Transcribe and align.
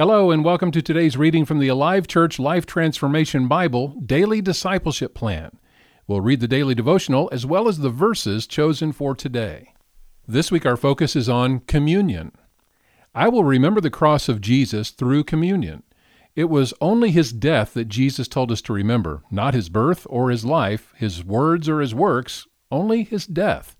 Hello, 0.00 0.30
and 0.30 0.42
welcome 0.42 0.70
to 0.70 0.80
today's 0.80 1.18
reading 1.18 1.44
from 1.44 1.58
the 1.58 1.68
Alive 1.68 2.06
Church 2.06 2.38
Life 2.38 2.64
Transformation 2.64 3.48
Bible 3.48 3.88
Daily 3.88 4.40
Discipleship 4.40 5.14
Plan. 5.14 5.58
We'll 6.06 6.22
read 6.22 6.40
the 6.40 6.48
daily 6.48 6.74
devotional 6.74 7.28
as 7.30 7.44
well 7.44 7.68
as 7.68 7.80
the 7.80 7.90
verses 7.90 8.46
chosen 8.46 8.92
for 8.92 9.14
today. 9.14 9.74
This 10.26 10.50
week, 10.50 10.64
our 10.64 10.78
focus 10.78 11.14
is 11.14 11.28
on 11.28 11.60
communion. 11.60 12.32
I 13.14 13.28
will 13.28 13.44
remember 13.44 13.82
the 13.82 13.90
cross 13.90 14.26
of 14.26 14.40
Jesus 14.40 14.88
through 14.88 15.24
communion. 15.24 15.82
It 16.34 16.48
was 16.48 16.72
only 16.80 17.10
his 17.10 17.30
death 17.30 17.74
that 17.74 17.88
Jesus 17.88 18.26
told 18.26 18.50
us 18.50 18.62
to 18.62 18.72
remember, 18.72 19.22
not 19.30 19.52
his 19.52 19.68
birth 19.68 20.06
or 20.08 20.30
his 20.30 20.46
life, 20.46 20.94
his 20.96 21.22
words 21.22 21.68
or 21.68 21.82
his 21.82 21.94
works, 21.94 22.46
only 22.72 23.02
his 23.02 23.26
death. 23.26 23.76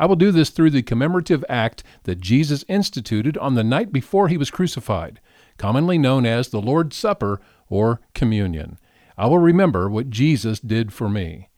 I 0.00 0.06
will 0.06 0.16
do 0.16 0.32
this 0.32 0.50
through 0.50 0.70
the 0.70 0.82
commemorative 0.82 1.44
act 1.48 1.84
that 2.02 2.20
Jesus 2.20 2.64
instituted 2.66 3.38
on 3.38 3.54
the 3.54 3.62
night 3.62 3.92
before 3.92 4.26
he 4.26 4.36
was 4.36 4.50
crucified 4.50 5.20
commonly 5.60 5.98
known 5.98 6.24
as 6.24 6.48
the 6.48 6.60
Lord's 6.60 6.96
Supper 6.96 7.38
or 7.68 8.00
Communion. 8.14 8.78
I 9.18 9.26
will 9.26 9.38
remember 9.38 9.90
what 9.90 10.08
Jesus 10.08 10.58
did 10.58 10.90
for 10.90 11.06
me. 11.06 11.50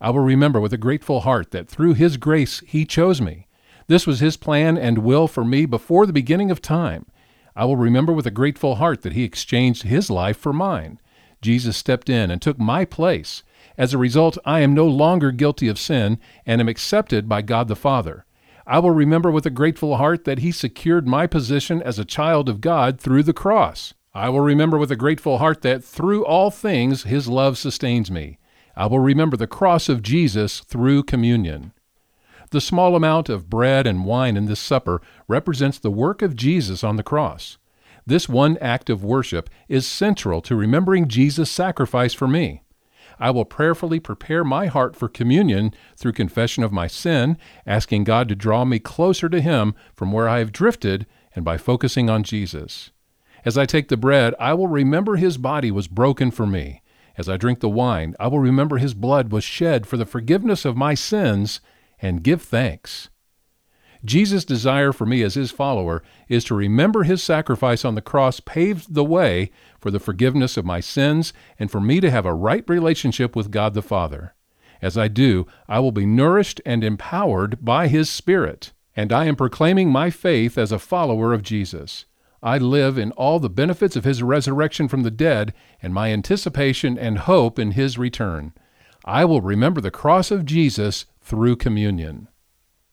I 0.00 0.10
will 0.10 0.20
remember 0.20 0.60
with 0.60 0.72
a 0.72 0.78
grateful 0.78 1.22
heart 1.22 1.50
that 1.50 1.68
through 1.68 1.94
His 1.94 2.18
grace 2.18 2.62
He 2.64 2.84
chose 2.84 3.20
me. 3.20 3.48
This 3.88 4.06
was 4.06 4.20
His 4.20 4.36
plan 4.36 4.78
and 4.78 4.98
will 4.98 5.26
for 5.26 5.44
me 5.44 5.66
before 5.66 6.06
the 6.06 6.12
beginning 6.12 6.52
of 6.52 6.62
time. 6.62 7.06
I 7.56 7.64
will 7.64 7.76
remember 7.76 8.12
with 8.12 8.28
a 8.28 8.30
grateful 8.30 8.76
heart 8.76 9.02
that 9.02 9.14
He 9.14 9.24
exchanged 9.24 9.82
His 9.82 10.08
life 10.08 10.36
for 10.36 10.52
mine. 10.52 11.00
Jesus 11.42 11.76
stepped 11.76 12.08
in 12.08 12.30
and 12.30 12.40
took 12.40 12.60
my 12.60 12.84
place. 12.84 13.42
As 13.78 13.94
a 13.94 13.98
result, 13.98 14.36
I 14.44 14.58
am 14.60 14.74
no 14.74 14.86
longer 14.88 15.30
guilty 15.30 15.68
of 15.68 15.78
sin 15.78 16.18
and 16.44 16.60
am 16.60 16.68
accepted 16.68 17.28
by 17.28 17.42
God 17.42 17.68
the 17.68 17.76
Father. 17.76 18.26
I 18.66 18.80
will 18.80 18.90
remember 18.90 19.30
with 19.30 19.46
a 19.46 19.50
grateful 19.50 19.96
heart 19.96 20.24
that 20.24 20.40
He 20.40 20.50
secured 20.50 21.06
my 21.06 21.28
position 21.28 21.80
as 21.80 21.96
a 21.96 22.04
child 22.04 22.48
of 22.48 22.60
God 22.60 23.00
through 23.00 23.22
the 23.22 23.32
cross. 23.32 23.94
I 24.12 24.30
will 24.30 24.40
remember 24.40 24.78
with 24.78 24.90
a 24.90 24.96
grateful 24.96 25.38
heart 25.38 25.62
that 25.62 25.84
through 25.84 26.26
all 26.26 26.50
things 26.50 27.04
His 27.04 27.28
love 27.28 27.56
sustains 27.56 28.10
me. 28.10 28.38
I 28.76 28.86
will 28.86 28.98
remember 28.98 29.36
the 29.36 29.46
cross 29.46 29.88
of 29.88 30.02
Jesus 30.02 30.58
through 30.60 31.04
communion. 31.04 31.72
The 32.50 32.60
small 32.60 32.96
amount 32.96 33.28
of 33.28 33.48
bread 33.48 33.86
and 33.86 34.04
wine 34.04 34.36
in 34.36 34.46
this 34.46 34.60
supper 34.60 35.00
represents 35.28 35.78
the 35.78 35.90
work 35.90 36.20
of 36.20 36.34
Jesus 36.34 36.82
on 36.82 36.96
the 36.96 37.02
cross. 37.04 37.58
This 38.06 38.28
one 38.28 38.58
act 38.58 38.90
of 38.90 39.04
worship 39.04 39.48
is 39.68 39.86
central 39.86 40.40
to 40.42 40.56
remembering 40.56 41.06
Jesus' 41.06 41.50
sacrifice 41.50 42.12
for 42.12 42.26
me. 42.26 42.62
I 43.20 43.30
will 43.30 43.44
prayerfully 43.44 44.00
prepare 44.00 44.44
my 44.44 44.66
heart 44.66 44.94
for 44.94 45.08
communion 45.08 45.72
through 45.96 46.12
confession 46.12 46.62
of 46.62 46.72
my 46.72 46.86
sin, 46.86 47.36
asking 47.66 48.04
God 48.04 48.28
to 48.28 48.34
draw 48.34 48.64
me 48.64 48.78
closer 48.78 49.28
to 49.28 49.40
Him 49.40 49.74
from 49.94 50.12
where 50.12 50.28
I 50.28 50.38
have 50.38 50.52
drifted 50.52 51.06
and 51.34 51.44
by 51.44 51.56
focusing 51.56 52.08
on 52.08 52.22
Jesus. 52.22 52.90
As 53.44 53.56
I 53.56 53.66
take 53.66 53.88
the 53.88 53.96
bread, 53.96 54.34
I 54.38 54.54
will 54.54 54.68
remember 54.68 55.16
His 55.16 55.38
body 55.38 55.70
was 55.70 55.88
broken 55.88 56.30
for 56.30 56.46
me. 56.46 56.82
As 57.16 57.28
I 57.28 57.36
drink 57.36 57.60
the 57.60 57.68
wine, 57.68 58.14
I 58.20 58.28
will 58.28 58.40
remember 58.40 58.78
His 58.78 58.94
blood 58.94 59.32
was 59.32 59.44
shed 59.44 59.86
for 59.86 59.96
the 59.96 60.06
forgiveness 60.06 60.64
of 60.64 60.76
my 60.76 60.94
sins 60.94 61.60
and 62.00 62.22
give 62.22 62.42
thanks. 62.42 63.08
Jesus' 64.04 64.44
desire 64.44 64.92
for 64.92 65.06
me 65.06 65.22
as 65.22 65.34
his 65.34 65.50
follower 65.50 66.02
is 66.28 66.44
to 66.44 66.54
remember 66.54 67.02
his 67.02 67.22
sacrifice 67.22 67.84
on 67.84 67.94
the 67.94 68.02
cross 68.02 68.40
paved 68.40 68.94
the 68.94 69.04
way 69.04 69.50
for 69.80 69.90
the 69.90 69.98
forgiveness 69.98 70.56
of 70.56 70.64
my 70.64 70.80
sins 70.80 71.32
and 71.58 71.70
for 71.70 71.80
me 71.80 72.00
to 72.00 72.10
have 72.10 72.26
a 72.26 72.34
right 72.34 72.64
relationship 72.68 73.34
with 73.34 73.50
God 73.50 73.74
the 73.74 73.82
Father. 73.82 74.34
As 74.80 74.96
I 74.96 75.08
do, 75.08 75.46
I 75.68 75.80
will 75.80 75.92
be 75.92 76.06
nourished 76.06 76.60
and 76.64 76.84
empowered 76.84 77.64
by 77.64 77.88
his 77.88 78.08
Spirit, 78.08 78.72
and 78.94 79.12
I 79.12 79.24
am 79.24 79.34
proclaiming 79.34 79.90
my 79.90 80.10
faith 80.10 80.56
as 80.56 80.70
a 80.70 80.78
follower 80.78 81.32
of 81.32 81.42
Jesus. 81.42 82.04
I 82.40 82.58
live 82.58 82.98
in 82.98 83.10
all 83.12 83.40
the 83.40 83.50
benefits 83.50 83.96
of 83.96 84.04
his 84.04 84.22
resurrection 84.22 84.86
from 84.86 85.02
the 85.02 85.10
dead 85.10 85.52
and 85.82 85.92
my 85.92 86.12
anticipation 86.12 86.96
and 86.96 87.18
hope 87.18 87.58
in 87.58 87.72
his 87.72 87.98
return. 87.98 88.52
I 89.04 89.24
will 89.24 89.40
remember 89.40 89.80
the 89.80 89.90
cross 89.90 90.30
of 90.30 90.44
Jesus 90.44 91.06
through 91.20 91.56
communion. 91.56 92.28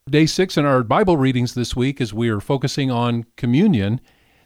Day 0.08 0.28
six 0.28 0.56
in 0.56 0.66
our 0.66 0.84
Bible 0.84 1.18
readings 1.18 1.56
this 1.56 1.76
week 1.76 2.00
as 2.00 2.14
we 2.14 2.30
are 2.30 2.40
focusing 2.40 2.92
on 2.92 3.26
communion. 3.38 4.00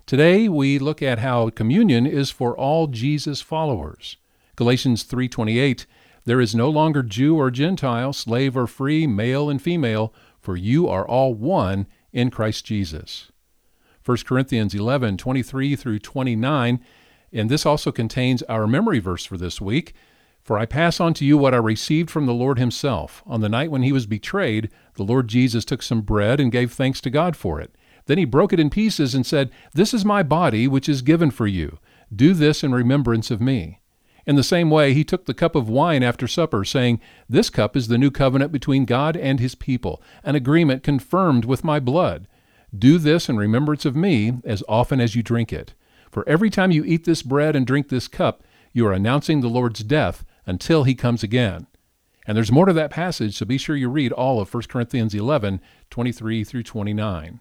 Today 0.05 0.47
we 0.47 0.79
look 0.79 1.01
at 1.01 1.19
how 1.19 1.49
communion 1.49 2.05
is 2.05 2.31
for 2.31 2.57
all 2.57 2.87
Jesus 2.87 3.41
followers. 3.41 4.15
Galatians 4.55 5.03
3:28 5.03 5.85
There 6.23 6.39
is 6.39 6.55
no 6.55 6.69
longer 6.69 7.03
Jew 7.03 7.35
or 7.35 7.51
Gentile, 7.51 8.13
slave 8.13 8.55
or 8.55 8.67
free, 8.67 9.05
male 9.05 9.49
and 9.49 9.61
female, 9.61 10.13
for 10.39 10.55
you 10.55 10.87
are 10.87 11.05
all 11.05 11.33
one 11.33 11.87
in 12.13 12.31
Christ 12.31 12.63
Jesus. 12.63 13.29
1 14.05 14.25
Corinthians 14.25 14.73
11:23 14.73 15.75
through 15.75 15.99
29 15.99 16.79
and 17.33 17.49
this 17.49 17.65
also 17.65 17.91
contains 17.91 18.43
our 18.43 18.65
memory 18.65 18.99
verse 18.99 19.25
for 19.25 19.35
this 19.37 19.59
week. 19.59 19.93
For 20.43 20.57
I 20.57 20.65
pass 20.65 20.99
on 20.99 21.13
to 21.15 21.25
you 21.25 21.37
what 21.37 21.53
I 21.53 21.57
received 21.57 22.09
from 22.09 22.25
the 22.25 22.33
Lord 22.33 22.57
Himself. 22.57 23.21
On 23.25 23.41
the 23.41 23.49
night 23.49 23.71
when 23.71 23.83
He 23.83 23.91
was 23.91 24.05
betrayed, 24.05 24.69
the 24.95 25.03
Lord 25.03 25.27
Jesus 25.27 25.63
took 25.63 25.81
some 25.81 26.01
bread 26.01 26.39
and 26.39 26.51
gave 26.51 26.71
thanks 26.71 27.01
to 27.01 27.09
God 27.09 27.35
for 27.35 27.61
it. 27.61 27.75
Then 28.07 28.17
He 28.17 28.25
broke 28.25 28.51
it 28.51 28.59
in 28.59 28.69
pieces 28.69 29.13
and 29.13 29.25
said, 29.25 29.51
This 29.73 29.93
is 29.93 30.03
my 30.03 30.23
body, 30.23 30.67
which 30.67 30.89
is 30.89 31.01
given 31.01 31.29
for 31.29 31.45
you. 31.45 31.77
Do 32.13 32.33
this 32.33 32.63
in 32.63 32.73
remembrance 32.73 33.29
of 33.29 33.39
me. 33.39 33.79
In 34.25 34.35
the 34.35 34.43
same 34.43 34.69
way, 34.69 34.93
He 34.93 35.03
took 35.03 35.25
the 35.25 35.33
cup 35.33 35.55
of 35.55 35.69
wine 35.69 36.03
after 36.03 36.27
supper, 36.27 36.65
saying, 36.65 36.99
This 37.27 37.49
cup 37.49 37.75
is 37.75 37.87
the 37.87 37.97
new 37.97 38.09
covenant 38.09 38.51
between 38.51 38.85
God 38.85 39.15
and 39.15 39.39
His 39.39 39.55
people, 39.55 40.01
an 40.23 40.35
agreement 40.35 40.83
confirmed 40.83 41.45
with 41.45 41.63
my 41.63 41.79
blood. 41.79 42.27
Do 42.77 42.97
this 42.97 43.29
in 43.29 43.37
remembrance 43.37 43.85
of 43.85 43.95
me 43.95 44.33
as 44.43 44.63
often 44.67 44.99
as 44.99 45.15
you 45.15 45.23
drink 45.23 45.53
it. 45.53 45.73
For 46.11 46.27
every 46.27 46.49
time 46.49 46.71
you 46.71 46.83
eat 46.83 47.05
this 47.05 47.21
bread 47.21 47.55
and 47.55 47.65
drink 47.65 47.89
this 47.89 48.07
cup, 48.07 48.43
you 48.73 48.85
are 48.87 48.93
announcing 48.93 49.41
the 49.41 49.47
Lord's 49.47 49.83
death 49.83 50.23
until 50.49 50.83
he 50.83 50.95
comes 50.95 51.21
again. 51.21 51.67
And 52.25 52.35
there's 52.35 52.51
more 52.51 52.65
to 52.65 52.73
that 52.73 52.89
passage, 52.89 53.37
so 53.37 53.45
be 53.45 53.59
sure 53.59 53.75
you 53.75 53.87
read 53.87 54.11
all 54.11 54.41
of 54.41 54.51
1 54.51 54.63
Corinthians 54.63 55.13
11, 55.13 55.61
23 55.91 56.43
through 56.43 56.63
29. 56.63 57.39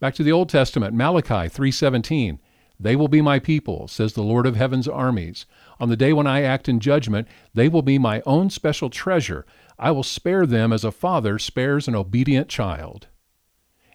Back 0.00 0.14
to 0.14 0.22
the 0.22 0.32
Old 0.32 0.48
Testament, 0.48 0.94
Malachi 0.94 1.48
3:17. 1.48 2.38
They 2.80 2.96
will 2.96 3.08
be 3.08 3.20
my 3.20 3.38
people, 3.38 3.86
says 3.88 4.14
the 4.14 4.22
Lord 4.22 4.46
of 4.46 4.56
heaven's 4.56 4.88
armies. 4.88 5.46
On 5.78 5.90
the 5.90 5.96
day 5.96 6.12
when 6.12 6.26
I 6.26 6.42
act 6.42 6.68
in 6.68 6.80
judgment, 6.80 7.28
they 7.52 7.68
will 7.68 7.82
be 7.82 7.98
my 7.98 8.22
own 8.26 8.50
special 8.50 8.90
treasure. 8.90 9.44
I 9.78 9.90
will 9.90 10.02
spare 10.02 10.46
them 10.46 10.72
as 10.72 10.82
a 10.82 10.90
father 10.90 11.38
spares 11.38 11.86
an 11.86 11.94
obedient 11.94 12.48
child. 12.48 13.06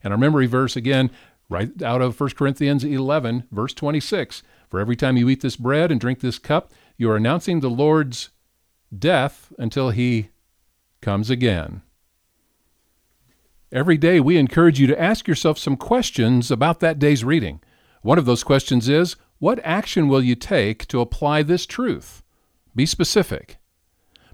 And 0.03 0.13
our 0.13 0.19
memory 0.19 0.45
verse 0.45 0.75
again, 0.75 1.09
right 1.49 1.81
out 1.81 2.01
of 2.01 2.19
1 2.19 2.29
Corinthians 2.31 2.83
11, 2.83 3.45
verse 3.51 3.73
26. 3.73 4.43
For 4.69 4.79
every 4.79 4.95
time 4.95 5.17
you 5.17 5.27
eat 5.29 5.41
this 5.41 5.55
bread 5.55 5.91
and 5.91 5.99
drink 5.99 6.19
this 6.19 6.37
cup, 6.37 6.71
you 6.99 7.09
are 7.09 7.15
announcing 7.15 7.61
the 7.61 7.69
Lord's 7.69 8.29
death 8.95 9.53
until 9.57 9.89
he 9.91 10.29
comes 11.01 11.29
again. 11.29 11.81
Every 13.71 13.97
day, 13.97 14.19
we 14.19 14.37
encourage 14.37 14.81
you 14.81 14.87
to 14.87 15.01
ask 15.01 15.25
yourself 15.25 15.57
some 15.57 15.77
questions 15.77 16.51
about 16.51 16.81
that 16.81 16.99
day's 16.99 17.23
reading. 17.23 17.61
One 18.01 18.17
of 18.17 18.25
those 18.25 18.43
questions 18.43 18.89
is 18.89 19.15
What 19.37 19.61
action 19.63 20.09
will 20.09 20.21
you 20.21 20.35
take 20.35 20.87
to 20.87 20.99
apply 20.99 21.41
this 21.43 21.65
truth? 21.65 22.21
Be 22.75 22.85
specific. 22.85 23.59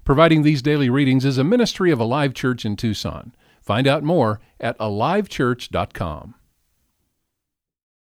Providing 0.04 0.42
these 0.42 0.60
daily 0.60 0.90
readings 0.90 1.24
is 1.24 1.38
a 1.38 1.44
ministry 1.44 1.92
of 1.92 2.00
Alive 2.00 2.34
Church 2.34 2.64
in 2.64 2.74
Tucson. 2.74 3.32
Find 3.62 3.86
out 3.86 4.02
more 4.02 4.40
at 4.58 4.76
alivechurch.com. 4.78 6.34